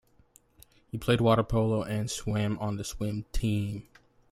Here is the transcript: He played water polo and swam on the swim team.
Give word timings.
He 0.87 0.97
played 0.97 1.21
water 1.21 1.43
polo 1.43 1.83
and 1.83 2.09
swam 2.09 2.57
on 2.57 2.77
the 2.77 2.83
swim 2.83 3.25
team. 3.33 3.87